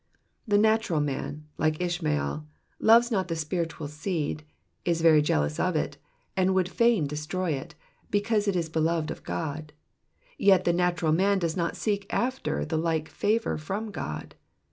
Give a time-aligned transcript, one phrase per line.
[0.47, 2.47] The natural man, like Ishmael,
[2.79, 4.41] loves not the spiritual seed,
[4.83, 5.97] is very jealous of it,
[6.35, 7.75] and would fain destroy it,
[8.09, 9.73] because it is beloved of God;
[10.39, 14.33] yet the natural man does not seek after the like favour from God.